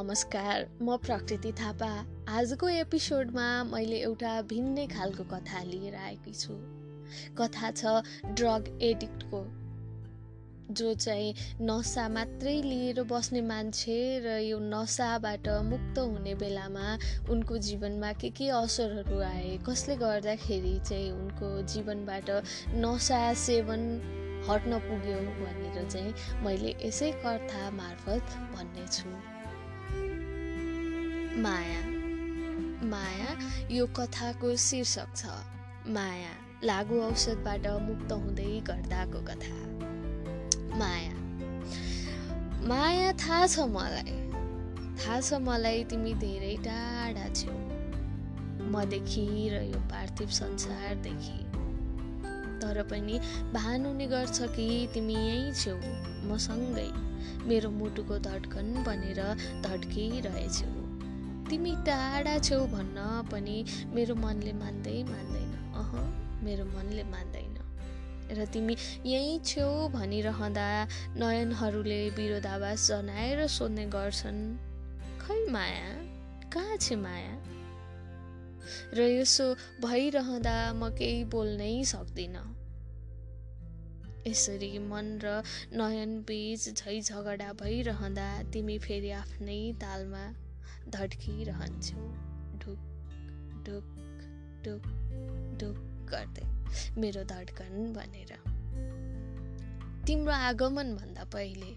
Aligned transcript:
नमस्कार 0.00 0.66
म 0.82 0.96
प्रकृति 0.96 1.50
थापा। 1.52 1.88
आजको 2.32 2.68
एपिसोडमा 2.68 3.46
मैले 3.64 3.96
एउटा 4.00 4.30
भिन्नै 4.48 4.86
खालको 4.86 5.24
कथा 5.32 5.62
लिएर 5.62 5.94
आएकी 5.94 6.32
छु। 6.32 6.54
कथा 7.38 7.70
छ 7.70 8.32
ड्रग 8.32 8.78
एडिक्टको 8.82 9.40
जो 10.72 10.94
चाहिँ 10.94 11.34
नसा 11.60 12.08
मात्रै 12.08 12.54
लिएर 12.62 13.02
बस्ने 13.12 13.40
मान्छे 13.50 13.98
र 14.24 14.38
यो 14.40 14.58
नसाबाट 14.72 15.48
मुक्त 15.68 15.98
हुने 15.98 16.34
बेलामा 16.34 16.86
उनको 17.30 17.58
जीवनमा 17.68 18.12
के 18.22 18.30
के 18.40 18.48
असरहरू 18.56 19.20
आए 19.26 19.58
कसले 19.68 19.96
गर्दाखेरि 19.96 20.78
चाहिँ 20.88 21.10
उनको 21.10 21.50
जीवनबाट 21.74 22.30
नसा 22.86 23.20
सेवन 23.42 23.84
हट्न 24.48 24.78
पुग्यो 24.88 25.20
भनेर 25.42 25.88
चाहिँ 25.88 26.14
मैले 26.44 26.74
यसै 26.86 27.12
कथा 27.26 27.70
मार्फत 27.82 28.40
भन्नेछु। 28.56 29.39
माया। 31.30 31.80
माया 32.86 33.36
यो 33.70 33.86
कथाको 33.86 34.56
शीर्षक 34.56 35.16
छ। 35.16 35.26
माया 35.86 36.30
लागु 36.64 37.00
औषधबाट 37.00 37.66
मुक्त 37.66 38.12
हुँदै 38.12 38.60
गर्दाको 38.60 39.20
कथा। 39.20 39.54
माया। 40.78 41.12
माया 42.68 43.12
थाहा 43.12 43.46
छ 43.46 43.58
मलाई। 43.58 44.16
थाहा 44.98 45.20
छ 45.20 45.34
मलाई 45.34 45.84
तिमी 45.84 46.14
धेरै 46.14 46.56
टाढा 46.56 47.28
छेउ 47.34 47.54
मदेखि 48.70 49.26
र 49.52 49.62
यो 49.62 49.80
पार्थिव 49.86 50.28
संसारदेखि। 50.40 51.38
तर 52.60 52.82
पनि 52.90 53.18
भान 53.54 53.86
हुने 53.86 54.06
गर्छ 54.06 54.42
कि 54.42 54.88
तिमी 54.94 55.14
यहीँ 55.14 55.52
छेउ 55.52 55.78
मसँगै 56.32 56.90
मेरो 57.48 57.70
मुटुको 57.70 58.18
धड्कन 58.18 58.74
बनेर 58.86 59.20
धड्किरहेछौ 59.62 60.79
तिमी 61.50 61.74
टाढा 61.76 62.38
छेउ 62.38 62.66
भन्न 62.66 63.28
पनि 63.32 63.64
मेरो 63.94 64.14
मनले 64.14 64.52
मान्दै 64.52 65.02
मान्दैन। 65.02 65.52
अह 65.74 65.90
मेरो 66.44 66.64
मनले 66.64 67.04
मान्दैन। 67.04 67.56
र 68.38 68.46
तिमी 68.46 68.76
यहीँ 69.06 69.38
छेउ 69.44 69.88
भनिरहँदा 69.88 70.88
नयनहरूले 71.16 72.10
विरोधावास 72.10 72.86
जनाएर 72.88 73.46
सोध्ने 73.46 73.86
गर्छन् 73.86 74.40
खै 75.20 75.46
माया? 75.50 75.90
कहाँ 76.52 76.76
छ 76.76 76.92
माया? 76.92 77.34
र 78.94 79.00
यसो 79.00 79.54
भइरहँदा 79.82 80.72
म 80.72 80.90
केही 80.90 81.24
बोल्नै 81.24 81.84
सक्दिनँ। 81.84 82.46
यसरी 84.26 84.78
मन 84.78 85.18
र 85.24 85.42
नयन 85.72 86.20
बिच 86.20 86.62
झै 86.74 87.00
झगडा 87.00 87.52
भइरहँदा 87.52 88.28
तिमी 88.52 88.78
फेरि 88.78 89.10
आफ्नै 89.10 89.72
तालमा 89.80 90.24
धड्किरहन्छौ 90.90 92.04
ढुक 92.58 92.80
ढुक 93.66 93.86
ढुक 94.64 94.84
ढुक 95.60 95.78
गर्दै 96.10 96.46
मेरो 97.00 97.22
धड्कन 97.24 97.92
भनेर। 97.92 98.32
तिम्रो 100.06 100.32
आगमनभन्दा 100.32 101.24
पहिले 101.24 101.72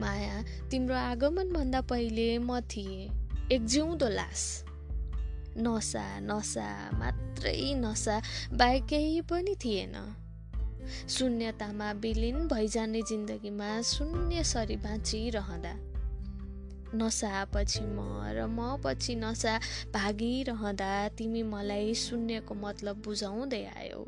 माया 0.00 0.42
तिम्रो 0.70 0.94
आगमनभन्दा 0.94 1.80
पहिले 1.80 2.38
म 2.38 2.60
थिएँ 2.60 3.10
एक 3.52 3.64
जिउँदो 3.64 4.08
लास। 4.08 4.64
नसा 5.58 6.04
नसा 6.20 6.90
मात्रै 6.98 7.74
नसा 7.74 8.20
बाहेक 8.52 8.86
केही 8.86 9.20
पनि 9.20 9.54
थिएन। 9.64 9.96
शून्यतामा 11.08 11.92
विलिन 11.92 12.46
भइजाने 12.48 13.02
जिन्दगीमा 13.02 13.70
शून्य 13.82 14.44
सरी 14.44 14.76
बाँचिरहँदा 14.76 15.74
नसापछि 17.00 17.84
म 17.96 17.98
र 18.36 18.46
म 18.46 18.76
पछि 18.84 19.14
नसा 19.22 19.54
भागिरहँदा 19.94 20.92
तिमी 21.18 21.42
मलाई 21.52 21.94
शून्यको 22.04 22.54
मतलब 22.66 23.02
बुझाउँदै 23.04 23.64
आयौ। 23.78 24.02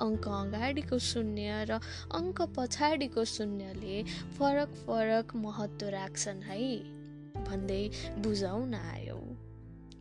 अङ्क 0.00 0.24
अगाडिको 0.40 0.98
शून्य 1.10 1.64
र 1.70 1.78
अङ्क 2.18 2.38
पछाडिको 2.56 3.24
शून्यले 3.34 3.96
फरक 4.36 4.70
फरक 4.86 5.36
महत्त्व 5.44 5.88
राख्छन् 5.96 6.42
है 6.48 6.60
भन्दै 7.48 7.84
बुझाउन 8.24 8.74
आयौ। 8.74 9.20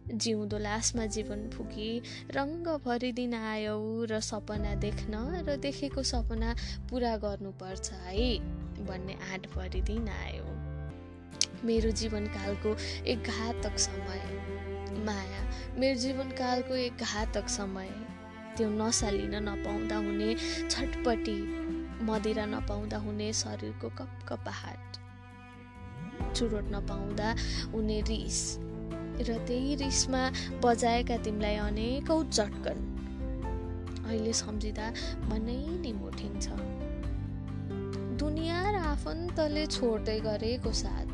जिउँदो 0.10 0.58
लासमा 0.58 1.06
जीवन 1.16 1.42
फुकी 1.54 1.90
रङ्ग 2.38 2.68
भरिदिन 2.86 3.34
आयौ 3.34 3.78
र 4.10 4.20
सपना 4.30 4.74
देख्न 4.86 5.14
र 5.46 5.58
देखेको 5.66 6.04
सपना 6.12 6.50
पुरा 6.90 7.14
गर्नुपर्छ 7.26 7.88
है 8.06 8.30
भन्ने 8.88 9.16
आँट 9.30 9.44
भरिदिन 9.54 10.10
आयो। 10.10 10.49
मेरो 11.66 11.92
जीवनकालको 11.92 12.76
एक 13.06 13.20
घातक 13.24 13.78
समय। 13.80 14.22
माया 15.06 15.42
मेरो 15.80 15.98
जीवनकालको 16.00 16.76
एक 16.76 17.04
घातक 17.04 17.48
समय। 17.50 17.90
त्यो 18.58 18.68
नसा 18.70 19.10
लिन 19.10 19.36
नपाउँदा 19.44 19.98
हुने 19.98 20.30
छटपटी 20.70 21.38
मदिरा 22.06 22.46
नपाउँदा 22.46 22.98
हुने 22.98 23.32
शरीरको 23.34 23.90
कपकपाहाट 23.90 24.98
चुरोट 26.36 26.66
नपाउँदा 26.72 27.30
हुने 27.74 28.00
रिस। 28.02 28.42
र 29.20 29.38
त्यही 29.48 29.76
रिसमा 29.76 30.24
बजाएका 30.64 31.18
तिमीलाई 31.18 31.56
अनेकौँ 31.68 32.24
चटकन 32.30 32.80
अहिले 34.08 34.34
सम्झिँदा 34.34 34.88
मनै 35.30 35.60
निमोठिन्छ 35.84 36.46
दुनियाँ 38.20 38.64
र 38.74 38.76
आफन्तले 38.86 39.66
छोड्दै 39.68 40.20
गरेको 40.20 40.72
साथ। 40.74 41.09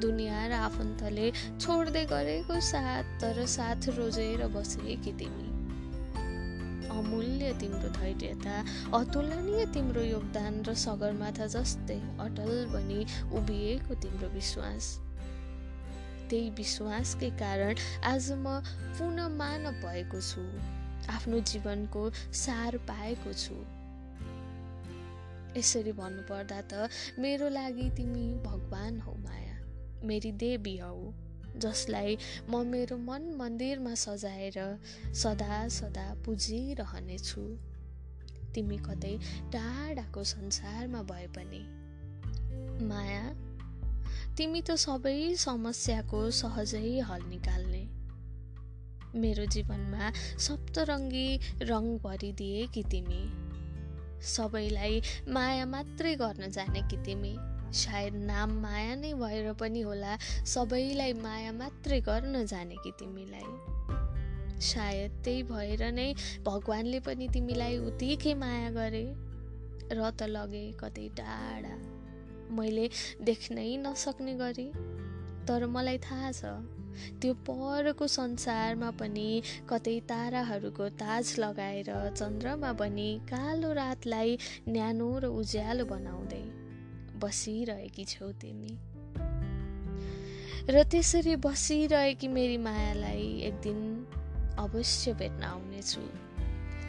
दुनियाँ 0.00 0.48
र 0.48 0.52
आफन्तले 0.64 1.30
छोड्दै 1.60 2.04
गरेको 2.04 2.60
साथ 2.64 3.04
तर 3.20 3.44
साथ 3.46 3.88
रोजेर 3.96 4.46
बसेकी 4.54 5.12
तिमी। 5.12 5.46
अमूल्य 6.90 7.52
तिम्रो 7.60 7.88
धैर्यता 7.96 8.54
अतुलनीय 8.98 9.66
तिम्रो 9.74 10.02
योगदान 10.02 10.62
र 10.68 10.74
सगरमाथा 10.74 11.46
जस्तै 11.46 11.98
अटल 12.20 12.54
बनी 12.72 13.00
उभिएको 13.32 13.94
तिम्रो 14.02 14.28
विश्वास। 14.28 14.86
त्यही 16.30 16.50
विश्वासकै 16.56 17.30
कारण 17.40 17.74
आज 18.04 18.30
म 18.32 18.60
पुनः 18.98 19.28
मानव 19.36 19.80
भएको 19.84 20.20
छु 20.20 20.44
आफ्नो 21.08 21.40
जीवनको 21.50 22.02
सार 22.36 22.76
पाएको 22.88 23.32
छु। 23.32 23.56
यसरी 25.56 25.92
भन्नुपर्दा 25.92 26.60
त 26.72 26.88
मेरो 27.18 27.48
लागि 27.48 27.90
तिमी 27.96 28.26
भगवान 28.44 29.00
हौ 29.00 29.14
माया। 29.14 29.57
मेरी 30.04 30.32
देवी 30.32 30.76
हौ 30.76 31.12
जसलाई 31.56 32.18
म 32.50 32.66
मेरो 32.66 32.96
मन 32.96 33.22
मन्दिरमा 33.38 33.94
सजाएर 33.94 34.80
सदा 35.14 35.68
सदा 35.68 36.14
पुजिरहनेछु। 36.14 37.56
तिमी 38.54 38.76
कतै 38.76 39.18
टाढाको 39.52 40.24
संसारमा 40.24 41.02
भए 41.02 41.26
पनि। 41.26 41.62
माया 42.86 43.34
तिमी 44.36 44.62
त 44.62 44.70
सबै 44.70 45.34
समस्याको 45.34 46.30
सहजै 46.30 47.00
हल 47.00 47.22
निकाल्ने। 47.22 47.88
मेरो 49.20 49.46
जीवनमा 49.46 50.12
सप्तरङ्गी 50.38 51.40
रङ 51.62 51.98
भरिदिए 51.98 52.66
कि 52.66 52.82
तिमी? 52.82 53.48
सबैलाई 54.22 55.02
माया 55.28 55.66
मात्रै 55.66 56.14
गर्न 56.14 56.50
जाने 56.50 56.82
कि 56.82 56.96
तिमी? 56.96 57.57
सायद 57.72 58.14
नाम 58.14 58.50
माया 58.50 58.94
नै 58.94 59.14
भएर 59.14 59.52
पनि 59.52 59.80
होला। 59.80 60.18
सबैलाई 60.46 61.12
माया 61.12 61.52
मात्रै 61.52 62.00
गर्न 62.00 62.46
जाने 62.46 62.76
कि 62.76 62.90
तिमीलाई? 62.90 63.78
सायद 64.60 65.10
त्यही 65.24 65.42
भएर 65.42 65.92
नै 65.92 66.14
भगवान्ले 66.44 67.00
पनि 67.00 67.28
तिमीलाई 67.28 67.78
उत्तिकै 67.78 68.34
माया 68.34 68.70
गरे। 68.70 69.14
र 69.92 70.10
त 70.10 70.22
लगे 70.22 70.72
कतै 70.72 71.08
टाढा। 71.08 71.76
मैले 72.50 72.90
देख्नै 73.22 73.76
नसक्ने 73.76 74.34
गरी। 74.34 74.72
तर 75.46 75.66
मलाई 75.66 75.98
थाहा 75.98 76.32
छ 76.32 76.44
त्यो 77.20 77.34
परको 77.34 78.06
संसारमा 78.06 78.90
पनि 78.90 79.42
कतै 79.68 80.00
ताराहरूको 80.00 80.88
ताज 80.88 81.34
लगाएर 81.38 82.10
चन्द्रमा 82.16 82.72
पनि 82.72 83.20
कालो 83.24 83.72
रातलाई 83.72 84.38
न्यानो 84.68 85.18
र 85.18 85.24
उज्यालो 85.24 85.84
बनाउँदै 85.84 86.57
बसिरहेकी 87.18 88.04
छौ 88.04 88.32
तिमी। 88.32 88.78
र 90.70 90.82
त्यसरी 90.82 91.36
बसिरहेकी 91.36 92.28
मेरी 92.28 92.56
मायालाई 92.58 93.28
एक 93.42 93.54
दिन 93.54 93.78
अवश्य 94.58 95.12
भेट्न 95.12 95.42
आउनेछु। 95.42 96.00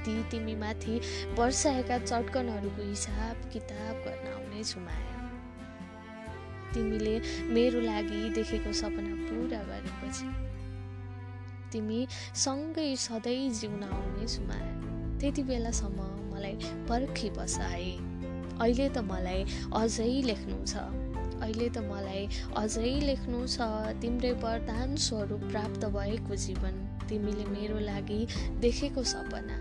ती 0.05 0.23
तिमीमाथि 0.23 0.99
वर्षाएका 1.37 1.97
चट्कनहरूको 1.97 2.81
हिसाब 2.81 3.49
किताब 3.53 3.95
गर्न 3.95 4.27
आउनेछु 4.33 4.79
माया। 4.79 5.17
तिमीले 6.73 7.19
मेरो 7.53 7.79
लागि 7.81 8.29
देखेको 8.29 8.73
सपना 8.73 9.15
पुरा 9.27 9.63
गरेपछि 9.63 10.29
तिमी 11.71 12.07
सँगै 12.35 12.95
सधैँ 12.95 13.49
जिउन 13.49 13.83
आउनेछु 13.83 14.41
माया। 14.41 14.75
त्यति 15.19 15.43
बेलासम्म 15.43 15.99
मलाई 16.33 16.55
पर्खी 16.89 17.29
बस 17.29 17.57
है 17.57 18.08
अहिले 18.61 18.87
त 18.89 18.97
मलाई 19.09 19.41
अझै 19.81 20.11
लेख्नु 20.29 20.57
छ। 20.65 20.83
अहिले 21.39 21.67
त 21.69 21.77
मलाई 21.87 22.23
अझै 22.61 22.93
लेख्नु 23.09 23.39
छ। 23.47 23.67
तिम्रै 24.01 24.31
वरदान 24.43 24.95
स्वरूप 25.05 25.43
प्राप्त 25.51 25.85
भएको 25.95 26.35
जीवन। 26.45 26.75
तिमीले 27.09 27.45
मेरो 27.51 27.79
लागि 27.79 28.21
देखेको 28.61 29.03
सपना। 29.13 29.57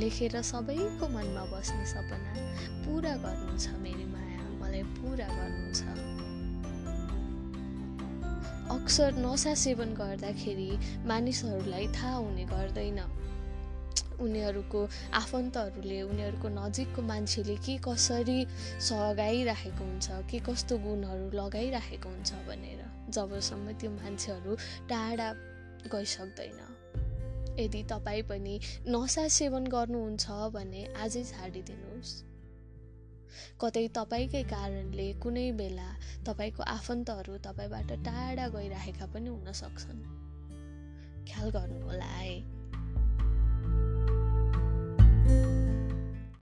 लेखेर 0.00 0.42
सबैको 0.52 1.08
मनमा 1.14 1.44
बस्ने 1.52 1.86
सपना। 1.94 2.30
पुरा 2.84 3.14
गर्नु 3.24 3.58
छ 3.58 3.74
मेरी 3.82 4.06
माया। 4.14 4.44
मलाई 4.60 4.82
पुरा 4.98 5.28
गर्नु 5.38 5.74
छ 5.80 5.98
अक्सर 8.70 9.16
नसा 9.18 9.52
सेवन 9.60 9.94
गर्दाखेरि 9.94 10.70
मानिसहरूलाई 11.06 11.86
थाहा 11.96 12.14
हुने 12.16 12.44
गर्दैन। 12.44 13.00
उनीहरूको 14.20 14.80
आफन्तहरूले 15.14 16.02
उनीहरूको 16.02 16.48
नजिकको 16.48 17.02
मान्छेले 17.02 17.56
के 17.56 17.76
कसरी 17.78 18.46
सघाइराखेको 18.80 19.84
हुन्छ 19.84 20.08
के 20.30 20.38
कस्तो 20.38 20.78
गुणहरू 20.78 21.30
लगाइराखेको 21.30 22.08
हुन्छ 22.08 22.32
भनेर 22.48 22.80
जबसम्म 23.10 23.72
त्यो 23.72 23.90
मान्छेहरू 23.90 24.56
टाढा 24.88 25.32
गइसक्दैन। 25.94 26.60
यदि 27.60 27.82
तपाईँ 27.82 28.22
पनि 28.22 28.60
नसा 28.88 29.28
सेवन 29.28 29.66
गर्नुहुन्छ 29.66 30.30
भने 30.54 30.82
आजै 30.96 31.24
छाडिदिनुहोस् 31.24 32.12
कतै 33.60 33.88
तपाईँकै 33.88 34.42
कारणले 34.42 35.12
कुनै 35.12 35.52
बेला 35.52 35.90
तपाईँको 36.26 36.62
आफन्तहरू 36.62 37.36
तपाईँबाट 37.38 37.90
टाढा 38.04 38.48
गइरहेका 38.48 39.06
पनि 39.06 39.28
हुन 39.28 39.52
सक्छन्। 39.52 40.00
ख्याल 41.28 41.50
गर्नुहोला 41.50 42.04
है। 42.04 42.59